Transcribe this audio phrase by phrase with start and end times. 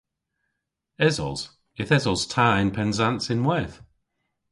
[1.07, 1.39] Esos.
[1.81, 3.75] Yth esos ta yn Pennsans ynwedh.